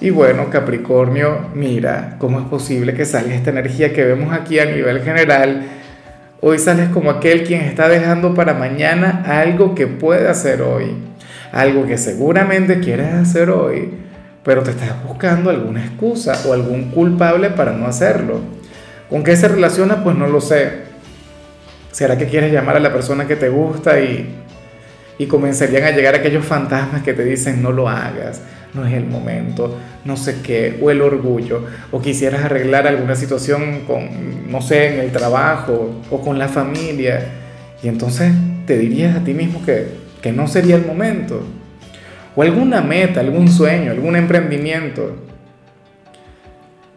[0.00, 4.64] Y bueno, Capricornio, mira cómo es posible que salga esta energía que vemos aquí a
[4.64, 5.62] nivel general.
[6.40, 10.94] Hoy sales como aquel quien está dejando para mañana algo que puede hacer hoy,
[11.52, 13.94] algo que seguramente quieres hacer hoy,
[14.42, 18.40] pero te estás buscando alguna excusa o algún culpable para no hacerlo.
[19.08, 20.02] ¿Con qué se relaciona?
[20.02, 20.84] Pues no lo sé.
[21.92, 24.28] ¿Será que quieres llamar a la persona que te gusta y,
[25.18, 28.42] y comenzarían a llegar aquellos fantasmas que te dicen no lo hagas?
[28.74, 33.82] No es el momento, no sé qué, o el orgullo, o quisieras arreglar alguna situación
[33.86, 37.22] con, no sé, en el trabajo o con la familia,
[37.82, 38.32] y entonces
[38.66, 39.88] te dirías a ti mismo que,
[40.20, 41.42] que no sería el momento,
[42.34, 45.16] o alguna meta, algún sueño, algún emprendimiento.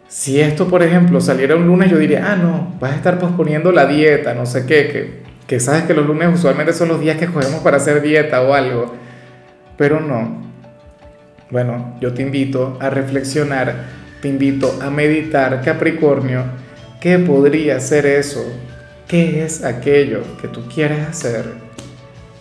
[0.08, 3.70] Si esto, por ejemplo, saliera un lunes, yo diría, ah, no, vas a estar posponiendo
[3.70, 7.26] la dieta, no sé qué, que, sabes que los lunes usualmente son los días que
[7.26, 8.94] cogemos para hacer dieta o algo,
[9.76, 10.47] pero no,
[11.50, 13.74] bueno, yo te invito a reflexionar,
[14.20, 16.44] te invito a meditar, Capricornio,
[17.00, 18.44] ¿qué podría ser eso?
[19.06, 21.44] ¿Qué es aquello que tú quieres hacer?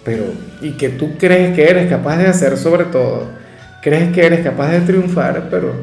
[0.04, 0.26] Pero,
[0.62, 3.30] y que tú crees que eres capaz de hacer sobre todo,
[3.82, 5.74] crees que eres capaz de triunfar, pero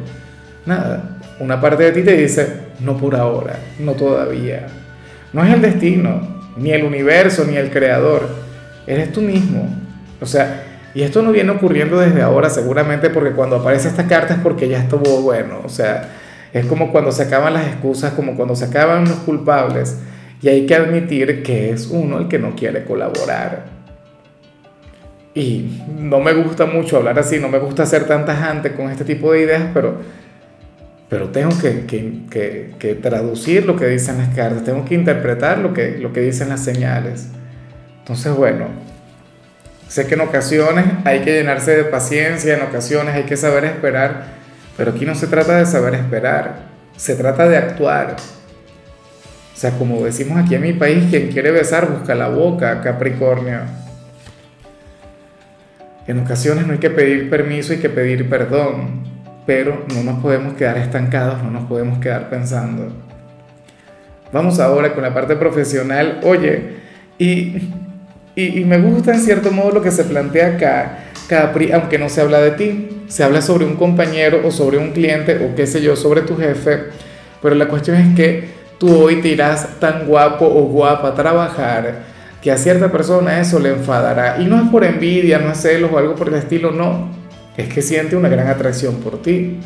[0.66, 2.46] nada, una parte de ti te dice,
[2.80, 4.66] no por ahora, no todavía.
[5.32, 8.28] No es el destino, ni el universo, ni el creador,
[8.86, 9.68] eres tú mismo.
[10.20, 10.62] O sea,
[10.94, 14.68] y esto no viene ocurriendo desde ahora, seguramente porque cuando aparece esta carta es porque
[14.68, 15.60] ya estuvo bueno.
[15.64, 16.10] O sea,
[16.52, 19.98] es como cuando se acaban las excusas, como cuando se acaban los culpables.
[20.40, 23.64] Y hay que admitir que es uno el que no quiere colaborar.
[25.34, 29.04] Y no me gusta mucho hablar así, no me gusta ser tan tajante con este
[29.04, 29.96] tipo de ideas, pero,
[31.08, 35.74] pero tengo que, que, que, traducir lo que dicen las cartas, tengo que interpretar lo
[35.74, 37.30] que, lo que dicen las señales.
[37.98, 38.66] Entonces, bueno,
[39.88, 44.24] Sé que en ocasiones hay que llenarse de paciencia, en ocasiones hay que saber esperar,
[44.76, 46.62] pero aquí no se trata de saber esperar,
[46.96, 48.16] se trata de actuar.
[49.54, 53.60] O sea, como decimos aquí en mi país, quien quiere besar busca la boca, Capricornio.
[56.06, 59.04] En ocasiones no hay que pedir permiso, hay que pedir perdón,
[59.46, 62.92] pero no nos podemos quedar estancados, no nos podemos quedar pensando.
[64.32, 66.20] Vamos ahora con la parte profesional.
[66.24, 66.78] Oye,
[67.18, 67.70] y
[68.36, 72.20] y, me gusta en cierto modo lo que se plantea acá, Capri, aunque no se
[72.20, 75.80] habla de ti, se habla sobre un compañero o sobre un cliente o qué sé
[75.80, 76.84] yo, sobre tu jefe,
[77.40, 82.14] pero la cuestión es que tú hoy te irás tan guapo o guapa a trabajar
[82.42, 84.38] que a cierta persona eso le enfadará.
[84.38, 87.08] Y no es por envidia, no es celos o algo por el estilo, no.
[87.56, 89.58] Es que siente una gran atracción por ti.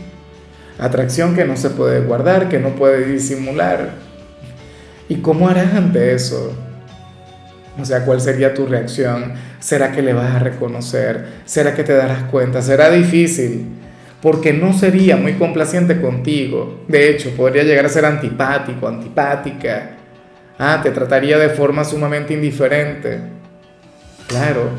[0.79, 3.95] Atracción que no se puede guardar, que no puede disimular.
[5.09, 6.53] ¿Y cómo harás ante eso?
[7.81, 9.35] O sea, ¿cuál sería tu reacción?
[9.61, 11.27] ¿Será que le vas a reconocer?
[11.45, 12.61] ¿Será que te darás cuenta?
[12.61, 13.67] ¿Será difícil?
[14.21, 16.85] Porque no sería muy complaciente contigo.
[16.89, 19.91] De hecho, podría llegar a ser antipático, antipática.
[20.59, 23.21] Ah, te trataría de forma sumamente indiferente.
[24.27, 24.71] Claro,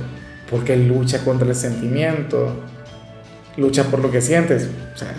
[0.50, 2.64] porque lucha contra el sentimiento.
[3.56, 4.70] Lucha por lo que sientes.
[4.94, 5.14] O sea,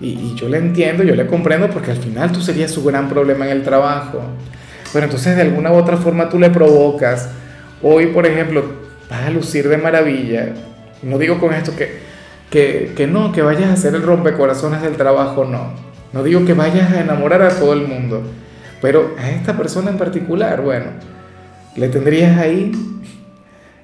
[0.00, 3.08] y, y yo le entiendo, yo le comprendo porque al final tú serías su gran
[3.08, 4.20] problema en el trabajo.
[4.94, 7.28] Pero entonces de alguna u otra forma tú le provocas.
[7.82, 8.64] Hoy, por ejemplo,
[9.10, 10.50] vas a lucir de maravilla.
[11.02, 11.98] No digo con esto que,
[12.48, 15.72] que, que no, que vayas a ser el rompecorazones del trabajo, no.
[16.12, 18.22] No digo que vayas a enamorar a todo el mundo.
[18.80, 20.86] Pero a esta persona en particular, bueno,
[21.74, 22.70] le tendrías ahí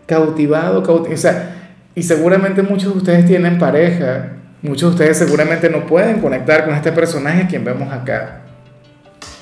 [0.06, 1.12] cautivado, cautivado.
[1.12, 1.56] O sea,
[1.92, 4.34] y seguramente muchos de ustedes tienen pareja.
[4.62, 8.42] Muchos de ustedes seguramente no pueden conectar con este personaje quien vemos acá.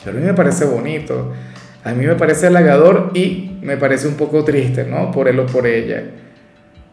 [0.07, 1.34] A mí me parece bonito
[1.89, 5.11] a mí me parece halagador y me parece un poco triste, ¿no?
[5.11, 6.03] Por él o por ella.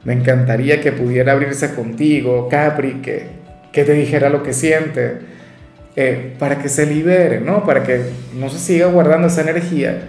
[0.05, 3.27] Me encantaría que pudiera abrirse contigo, Capri, que,
[3.73, 5.17] que te dijera lo que siente,
[5.97, 7.65] eh, para que se libere, ¿no?
[7.65, 8.03] Para que
[8.35, 10.03] no se siga guardando esa energía.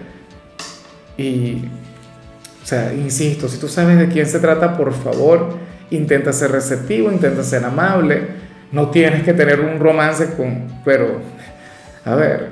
[1.17, 1.65] Y,
[2.63, 5.57] o sea, insisto, si tú sabes de quién se trata, por favor,
[5.89, 8.21] intenta ser receptivo, intenta ser amable.
[8.71, 11.19] No tienes que tener un romance con, pero,
[12.05, 12.51] a ver,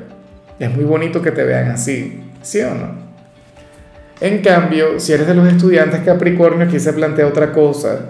[0.60, 3.06] es muy bonito que te vean así, ¿sí o no?
[4.22, 8.06] En cambio, si eres de los estudiantes Capricornio, aquí se plantea otra cosa.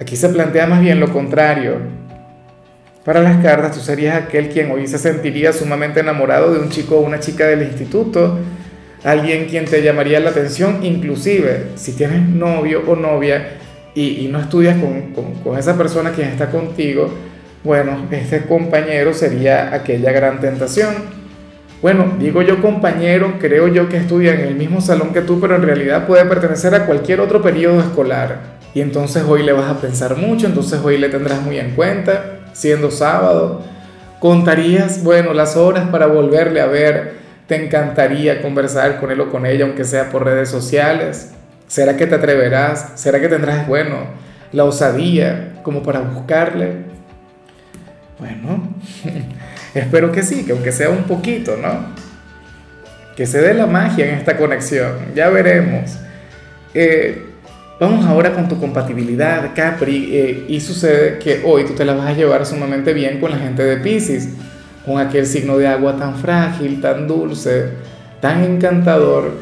[0.00, 1.76] Aquí se plantea más bien lo contrario.
[3.04, 6.96] Para las cartas, tú serías aquel quien hoy se sentiría sumamente enamorado de un chico
[6.96, 8.38] o una chica del instituto,
[9.04, 13.58] alguien quien te llamaría la atención, inclusive si tienes novio o novia
[13.94, 17.12] y, no estudias con esa persona quien está contigo,
[17.64, 20.94] bueno, este compañero sería aquella gran tentación.
[21.80, 25.54] Bueno, digo yo compañero, creo yo que estudia en el mismo salón que tú, pero
[25.54, 28.58] en realidad puede pertenecer a cualquier otro periodo escolar.
[28.74, 32.40] Y entonces hoy le vas a pensar mucho, entonces hoy le tendrás muy en cuenta
[32.52, 33.62] siendo sábado.
[34.18, 37.16] Contarías, bueno, las horas para volverle a ver.
[37.46, 41.32] Te encantaría conversar con él o con ella, aunque sea por redes sociales.
[41.68, 42.92] ¿Será que te atreverás?
[42.96, 43.96] ¿Será que tendrás, bueno,
[44.52, 46.88] la osadía como para buscarle?
[48.18, 48.74] Bueno,
[49.74, 51.94] espero que sí, que aunque sea un poquito, ¿no?
[53.16, 54.92] Que se dé la magia en esta conexión.
[55.14, 55.98] Ya veremos.
[56.74, 57.28] Eh,
[57.80, 62.08] Vamos ahora con tu compatibilidad, Capri, eh, y sucede que hoy tú te la vas
[62.08, 64.30] a llevar sumamente bien con la gente de Pisces,
[64.84, 67.68] con aquel signo de agua tan frágil, tan dulce,
[68.20, 69.32] tan encantador,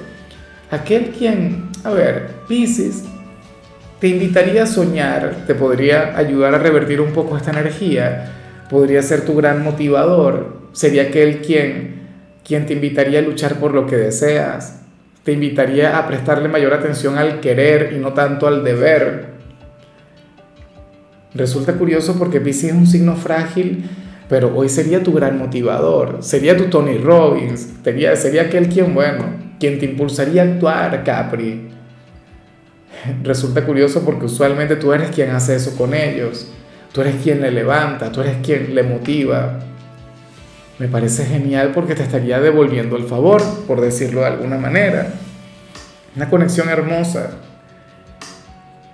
[0.70, 3.04] aquel quien, a ver, Pisces,
[4.00, 8.35] te invitaría a soñar, te podría ayudar a revertir un poco esta energía,
[8.70, 12.08] podría ser tu gran motivador, sería aquel quien,
[12.44, 14.80] quien te invitaría a luchar por lo que deseas,
[15.24, 19.34] te invitaría a prestarle mayor atención al querer y no tanto al deber.
[21.34, 23.88] Resulta curioso porque Pisces es un signo frágil,
[24.28, 29.24] pero hoy sería tu gran motivador, sería tu Tony Robbins, sería, sería aquel quien, bueno,
[29.58, 31.68] quien te impulsaría a actuar, Capri.
[33.22, 36.48] Resulta curioso porque usualmente tú eres quien hace eso con ellos,
[36.92, 39.60] tú eres quien le levanta, tú eres quien le motiva.
[40.78, 45.14] Me parece genial porque te estaría devolviendo el favor, por decirlo de alguna manera.
[46.14, 47.30] Una conexión hermosa.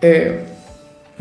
[0.01, 0.45] Eh,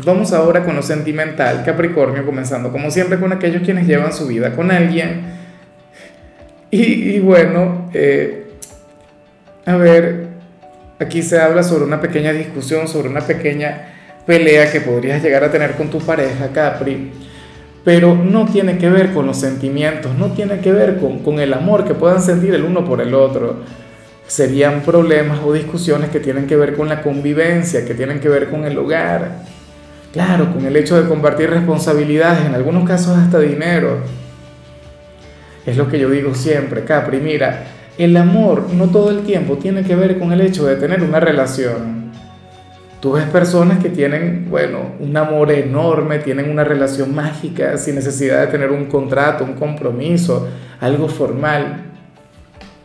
[0.04, 4.54] vamos ahora con lo sentimental, Capricornio, comenzando como siempre con aquellos quienes llevan su vida
[4.54, 5.32] con alguien.
[6.70, 8.46] Y, bueno, eh,
[9.66, 10.28] a ver,
[10.98, 13.91] aquí se habla sobre una pequeña discusión, sobre una pequeña
[14.26, 17.10] pelea que podrías llegar a tener con tu pareja, Capri
[17.84, 21.84] pero no tiene que ver con los sentimientos, no tiene que ver con, el amor
[21.84, 23.56] que puedan sentir el uno por el otro.
[24.26, 28.50] Serían problemas o discusiones que tienen que ver con la convivencia, que tienen que ver
[28.50, 29.42] con el hogar.
[30.12, 33.98] Claro, con el hecho de compartir responsabilidades, en algunos casos hasta dinero.
[35.66, 37.64] Es lo que yo digo siempre, Capri, mira,
[37.98, 41.18] el amor no todo el tiempo tiene que ver con el hecho de tener una
[41.18, 42.01] relación.
[43.02, 48.42] Tú ves personas que tienen, bueno, un amor enorme, tienen una relación mágica sin necesidad
[48.42, 50.46] de tener un contrato, un compromiso,
[50.78, 51.82] algo formal.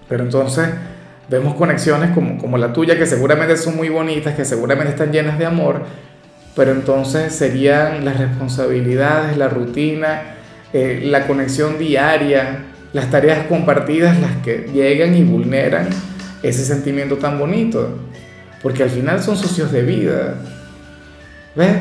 [0.09, 0.69] Pero entonces
[1.29, 5.37] vemos conexiones como, como la tuya que seguramente son muy bonitas, que seguramente están llenas
[5.37, 5.83] de amor,
[6.55, 10.21] pero entonces serían las responsabilidades, la rutina,
[10.73, 15.89] eh, la conexión diaria, las tareas compartidas las que llegan y vulneran
[16.41, 17.99] ese sentimiento tan bonito
[18.61, 20.35] porque al final son socios de vida.
[21.55, 21.75] ¿Ves?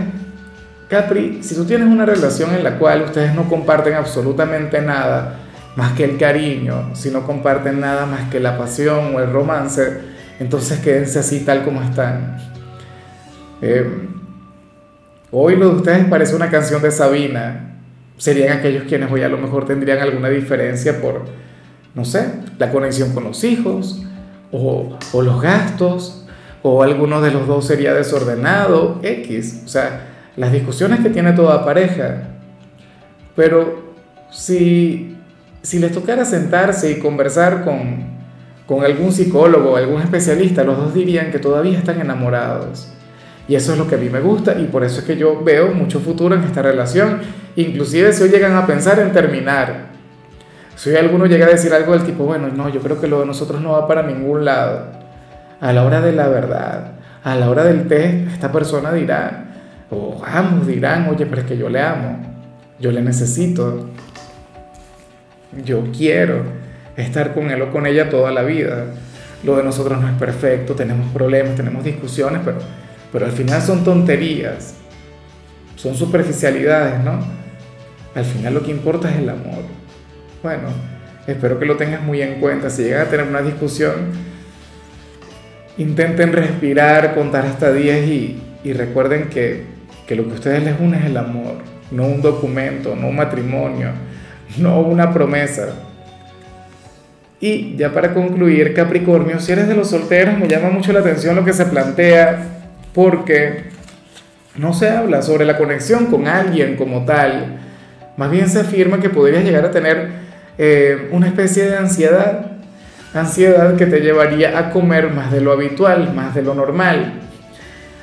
[0.88, 5.40] Capri, si tú tienes una relación en la cual ustedes no comparten absolutamente nada
[5.74, 9.98] más que el cariño, si no comparten nada más que la pasión o el romance,
[10.38, 12.38] entonces quédense así tal como están.
[13.60, 13.90] Eh,
[15.32, 17.74] hoy lo de ustedes parece una canción de Sabina.
[18.16, 21.24] Serían aquellos quienes hoy a lo mejor tendrían alguna diferencia por,
[21.94, 22.26] no sé,
[22.58, 24.02] la conexión con los hijos
[24.52, 26.25] o, o los gastos
[26.68, 29.62] o alguno de los dos sería desordenado, X.
[29.64, 32.24] O sea, las discusiones que tiene toda pareja.
[33.36, 33.94] Pero
[34.32, 35.16] si,
[35.62, 38.16] si les tocara sentarse y conversar con,
[38.66, 42.88] con algún psicólogo algún especialista, los dos dirían que todavía están enamorados.
[43.46, 45.44] Y eso es lo que a mí me gusta y por eso es que yo
[45.44, 47.20] veo mucho futuro en esta relación.
[47.54, 49.86] Inclusive si hoy llegan a pensar en terminar.
[50.74, 53.20] Si hoy alguno llega a decir algo del tipo, bueno, no, yo creo que lo
[53.20, 55.05] de nosotros no va para ningún lado
[55.60, 56.92] a la hora de la verdad,
[57.24, 59.44] a la hora del test, esta persona dirá,
[59.90, 62.18] o ambos dirán, oye, pero es que yo le amo,
[62.78, 63.90] yo le necesito,
[65.64, 66.42] yo quiero
[66.96, 68.86] estar con él o con ella toda la vida.
[69.44, 72.58] Lo de nosotros no es perfecto, tenemos problemas, tenemos discusiones, pero,
[73.12, 74.74] pero al final son tonterías,
[75.76, 77.20] son superficialidades, ¿no?
[78.14, 79.62] Al final lo que importa es el amor.
[80.42, 80.68] Bueno,
[81.26, 82.70] espero que lo tengas muy en cuenta.
[82.70, 84.10] Si llegas a tener una discusión,
[85.78, 89.64] Intenten respirar, contar hasta 10 y, recuerden que,
[90.06, 91.58] que lo que a ustedes les une es el amor,
[91.92, 93.90] no un documento, no un matrimonio,
[94.58, 95.68] no una promesa.
[97.40, 101.36] Y ya para concluir, Capricornio, si eres de los solteros, me llama mucho la atención
[101.36, 102.56] lo que se plantea,
[102.94, 103.64] porque
[104.56, 107.60] no se habla sobre la conexión con alguien como tal,
[108.16, 110.08] Más bien se afirma que podrías llegar a tener
[110.56, 112.55] eh, una especie de ansiedad,
[113.20, 117.20] ansiedad que te llevaría a comer más de lo habitual, más de lo normal.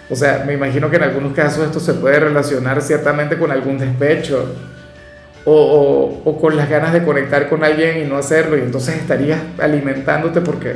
[0.09, 3.77] O sea, me imagino que en algunos casos esto se puede relacionar ciertamente con algún
[3.77, 4.53] despecho
[5.45, 9.39] o, o, con las ganas de conectar con alguien y no hacerlo y entonces estarías
[9.59, 10.75] alimentándote porque,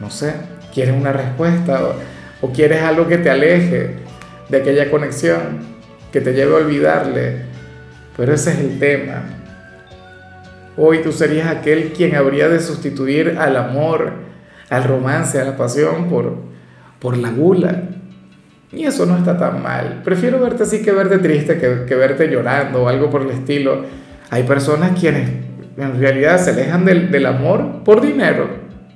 [0.00, 0.32] no sé,
[0.72, 1.94] quieres una respuesta o,
[2.40, 3.96] o quieres algo que te aleje
[4.48, 5.58] de aquella conexión,
[6.12, 7.42] que te lleve a olvidarle.
[8.16, 9.22] Pero ese es el tema.
[10.80, 14.12] Hoy tú serías aquel quien habría de sustituir al amor,
[14.70, 16.36] al romance, a la pasión por,
[17.00, 17.82] por la gula.
[18.70, 20.02] Y eso no está tan mal.
[20.04, 23.86] Prefiero verte así que verte triste, que, que verte llorando o algo por el estilo.
[24.30, 25.28] Hay personas quienes
[25.76, 28.48] en realidad se alejan del, del amor por dinero,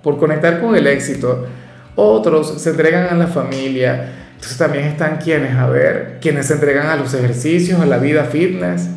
[0.05, 1.49] por conectar con el éxito.
[1.97, 4.09] Otros se entregan a la familia.
[4.35, 8.23] Entonces también están quienes, a ver, quienes se entregan a los ejercicios, a la vida
[8.23, 8.89] fitness,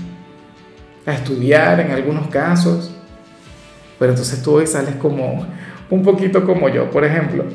[1.05, 2.95] a estudiar en algunos casos.
[3.99, 5.45] Pero entonces tú hoy sales como
[5.89, 7.45] un poquito como yo, por ejemplo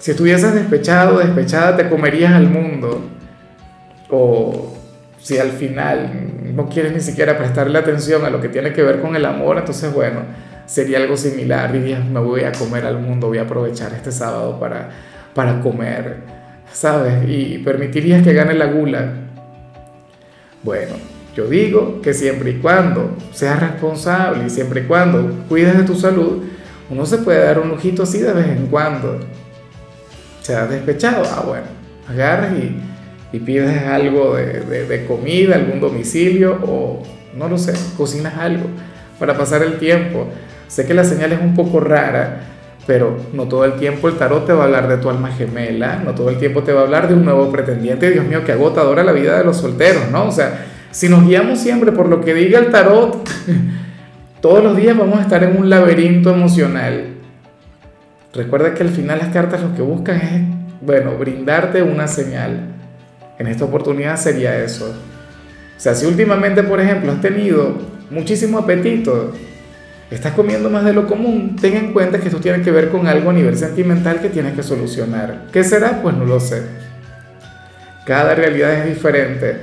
[0.00, 3.04] si estuvieses despechado, despechada, te comerías al mundo.
[4.08, 4.74] O
[5.20, 9.00] si al final no quieres ni siquiera prestarle atención a lo que tiene que ver
[9.02, 10.22] con el amor, entonces bueno,
[10.64, 11.70] sería algo similar.
[11.70, 14.88] Dirías, me voy a comer al mundo, voy a aprovechar este sábado para,
[15.34, 16.16] para comer,
[16.72, 17.28] ¿sabes?
[17.28, 19.12] Y permitirías que gane la gula.
[20.62, 20.94] Bueno,
[21.34, 25.94] yo digo que siempre y cuando seas responsable y siempre y cuando cuides de tu
[25.94, 26.42] salud,
[26.90, 29.18] uno se puede dar un lujito así de vez en cuando
[30.40, 31.66] se ha despechado, ah bueno,
[32.08, 37.00] agarras y, pides algo de, de, comida, algún domicilio o
[37.36, 38.64] no lo sé, cocinas algo
[39.20, 40.26] para pasar el tiempo.
[40.66, 42.40] Sé que la señal es un poco rara,
[42.88, 46.02] pero no todo el tiempo el tarot te va a hablar de tu alma gemela,
[46.04, 48.10] no todo el tiempo te va a hablar de un nuevo pretendiente.
[48.10, 50.26] Dios mío, qué agotadora la vida de los solteros, ¿no?
[50.26, 53.28] O sea, si nos guiamos siempre por lo que diga el tarot,
[54.40, 57.10] todos los días vamos a estar en un laberinto emocional
[58.32, 60.42] Recuerda que al final las cartas lo que buscan es,
[60.80, 62.60] bueno, brindarte una señal.
[63.38, 64.94] En esta oportunidad sería eso.
[65.76, 67.76] O sea, si últimamente, por ejemplo, has tenido
[68.08, 69.32] muchísimo apetito,
[70.10, 73.08] estás comiendo más de lo común, ten en cuenta que esto tiene que ver con
[73.08, 75.46] algo a nivel sentimental que tienes que solucionar.
[75.52, 76.00] ¿Qué será?
[76.00, 76.62] Pues no lo sé.
[78.04, 79.56] Cada realidad es diferente.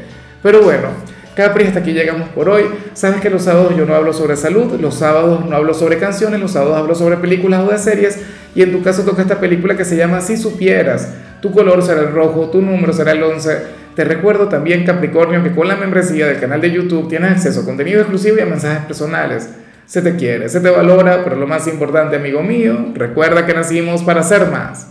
[0.43, 0.89] Pero bueno,
[1.37, 2.63] Capri, hasta aquí llegamos por hoy.
[2.95, 6.39] Sabes que los sábados yo no hablo sobre salud, los sábados no hablo sobre canciones,
[6.39, 8.19] los sábados hablo sobre películas o de series.
[8.55, 11.13] Y en tu caso toca esta película que se llama Si supieras.
[11.39, 13.55] Tu color será el rojo, tu número será el 11.
[13.95, 17.65] Te recuerdo también, Capricornio, que con la membresía del canal de YouTube tienes acceso a
[17.65, 19.47] contenido exclusivo y a mensajes personales.
[19.85, 24.01] Se te quiere, se te valora, pero lo más importante, amigo mío, recuerda que nacimos
[24.01, 24.87] para ser más.